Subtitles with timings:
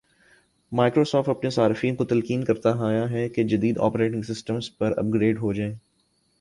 [0.71, 5.37] Microsoft اپنے صارفین کو تلقین کرتا آیا ہے کہ جدید آپریٹنگ سسٹمز پر اپ گریڈ
[5.37, 5.73] ہوجائیں